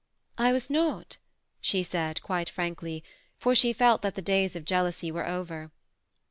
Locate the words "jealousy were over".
4.65-5.69